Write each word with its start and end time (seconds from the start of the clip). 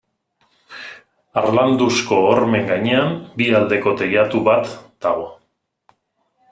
Harlanduzko 1.41 2.19
hormen 2.29 2.65
gainean 2.71 3.13
bi 3.43 3.51
aldeko 3.61 3.95
teilatu 4.01 4.43
bat 4.53 4.77
dago. 5.09 5.33